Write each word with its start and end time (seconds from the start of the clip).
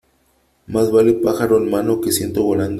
Más 0.65 0.91
vale 0.91 1.13
pájaro 1.13 1.57
en 1.59 1.69
mano 1.69 2.01
que 2.01 2.11
ciento 2.11 2.41
volando. 2.43 2.69